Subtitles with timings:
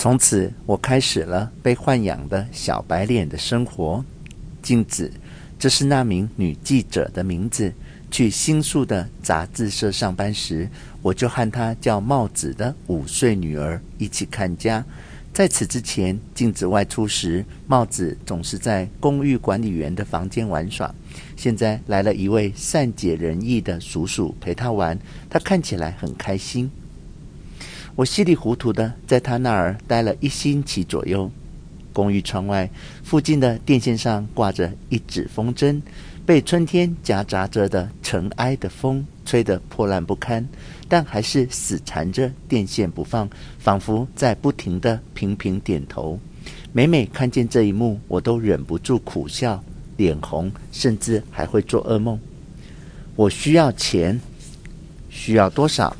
[0.00, 4.02] 从此，我开始了被豢养的小白脸的生活。
[4.62, 5.12] 镜子，
[5.58, 7.70] 这是那名女记者的名字。
[8.10, 10.66] 去新宿的杂志社上班时，
[11.02, 14.82] 我就和她叫帽子的五岁女儿一起看家。
[15.34, 20.94] 在此之前，镜子外出时，帽子总是在公寓管理员的房间玩耍。
[21.36, 24.98] 现在来了一位善解人意的叔叔陪她玩，
[25.28, 26.70] 她看起来很开心。
[28.00, 31.30] 我稀里糊涂的在他那儿待了一星期左右。
[31.92, 32.70] 公寓窗外
[33.02, 35.78] 附近的电线上挂着一纸风筝，
[36.24, 40.48] 被春天夹杂着的尘埃的风吹得破烂不堪，
[40.88, 43.28] 但还是死缠着电线不放，
[43.58, 46.18] 仿佛在不停的频频点头。
[46.72, 49.62] 每每看见这一幕，我都忍不住苦笑，
[49.98, 52.18] 脸红，甚至还会做噩梦。
[53.14, 54.18] 我需要钱，
[55.10, 55.94] 需要多少？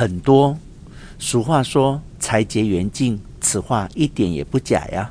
[0.00, 0.56] 很多，
[1.18, 5.10] 俗话说“财竭缘尽”，此话一点也不假呀。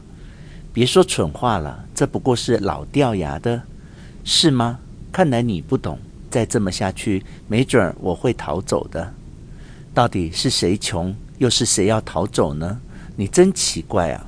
[0.72, 3.64] 别说蠢话了，这不过是老掉牙的，
[4.24, 4.80] 是吗？
[5.12, 6.00] 看来你不懂。
[6.30, 9.14] 再这么下去，没准我会逃走的。
[9.94, 12.80] 到底是谁穷，又是谁要逃走呢？
[13.18, 14.26] 你真奇怪啊！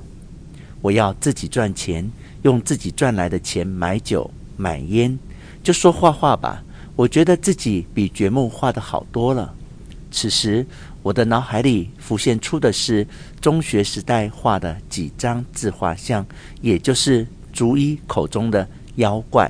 [0.81, 5.17] 我要自己赚钱，用自己赚来的钱买酒、买烟，
[5.63, 6.61] 就说画画吧。
[6.97, 9.53] 我觉得自己比掘墓画得好多了。
[10.11, 10.65] 此时，
[11.01, 13.05] 我的脑海里浮现出的是
[13.39, 16.25] 中学时代画的几张自画像，
[16.61, 19.49] 也就是竹一口中的妖怪，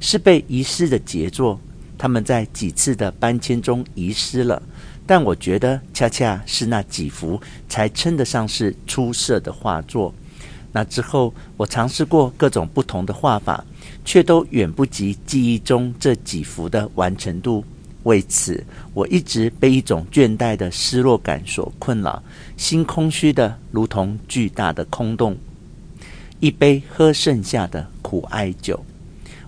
[0.00, 1.58] 是被遗失的杰作。
[1.96, 4.60] 他们在几次的搬迁中遗失了，
[5.06, 10.12] 但我觉得恰恰是那几幅才称得上是出色的画作。
[10.72, 13.64] 那之后，我尝试过各种不同的画法，
[14.04, 17.64] 却都远不及记忆中这几幅的完成度。
[18.04, 22.22] 为此，我一直被一种倦怠的失落感所困扰，
[22.56, 25.36] 心空虚的如同巨大的空洞，
[26.40, 28.84] 一杯喝剩下的苦艾酒。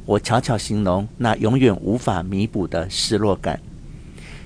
[0.05, 3.61] 我悄悄形容那永远无法弥补的失落感。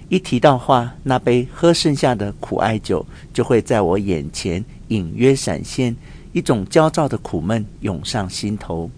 [0.09, 5.95] 一提到画，那杯喝剩下的苦艾酒就会在我眼前隐约闪现，
[6.33, 8.91] 一种焦躁的苦闷涌上心头。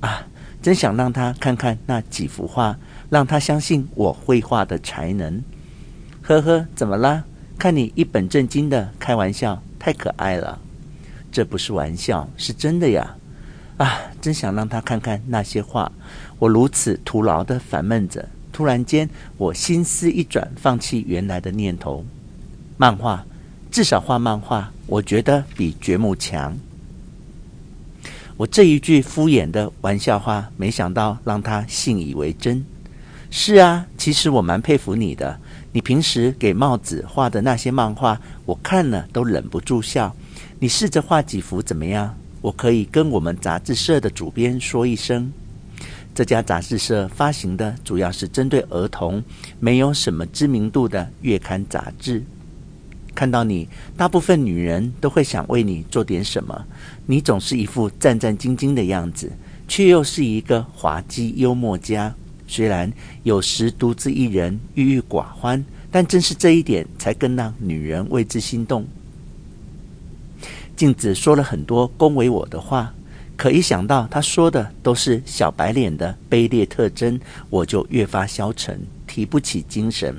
[0.00, 0.26] 啊，
[0.62, 2.74] 真想让他看看那几幅画。
[3.14, 5.40] 让他相信我绘画的才能。
[6.20, 7.22] 呵呵，怎么啦？
[7.56, 10.58] 看你一本正经的开玩笑，太可爱了。
[11.30, 13.14] 这不是玩笑，是真的呀！
[13.76, 15.92] 啊，真想让他看看那些画。
[16.40, 22.04] 我如此徒劳的烦闷着，突然间，我心思一转，放弃原来的念头。
[22.76, 23.24] 漫画，
[23.70, 26.58] 至少画漫画，我觉得比掘墓强。
[28.36, 32.66] 我这一句敷衍的玩笑话，没想到让他信以为真。
[33.36, 35.36] 是啊，其实我蛮佩服你的。
[35.72, 40.14] 你平时给帽子画的那些漫画，我看了都忍不住笑。
[40.60, 42.16] 你试着画几幅怎么样？
[42.40, 45.32] 我可以跟我们杂志社的主编说一声。
[46.14, 49.20] 这家杂志社发行的主要是针对儿童，
[49.58, 52.22] 没有什么知名度的月刊杂志。
[53.16, 56.64] 看到你，大部分女人都会想为你做点什么。
[57.06, 59.32] 你总是一副战战兢兢的样子，
[59.66, 62.14] 却又是一个滑稽幽默家。
[62.46, 68.86] 虽然有时独自一人郁郁寡欢，但正是这一点才更让女人为之心动。
[70.76, 72.92] 镜子说了很多恭维我的话，
[73.36, 77.18] 可一想到他说的都是小白脸的卑劣特征，
[77.48, 80.14] 我就越发消沉，提不起精神。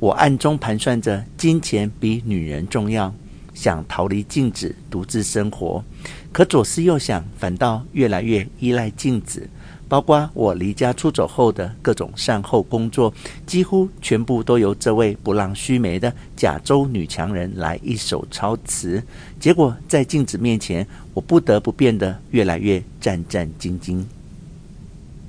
[0.00, 3.14] 我暗中盘算着，金钱比女人重要，
[3.54, 5.82] 想逃离镜子，独自生活。
[6.32, 9.48] 可左思右想，反倒越来越依赖镜子。
[9.88, 13.12] 包括我离家出走后的各种善后工作，
[13.46, 19.02] 几乎全部都由这位不让须眉的亚洲女强人来一手操持。
[19.38, 24.04] 结果在镜子面前，我不得不变得越来越战战兢兢。